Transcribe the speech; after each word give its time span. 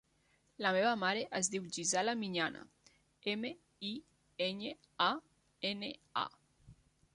La 0.65 0.69
meva 0.75 0.93
mare 1.01 1.25
es 1.39 1.49
diu 1.55 1.67
Gisela 1.75 2.15
Miñana: 2.21 2.63
ema, 3.35 3.53
i, 3.91 3.93
enya, 4.49 4.75
a, 5.11 5.13
ena, 5.75 5.95
a. 6.27 6.29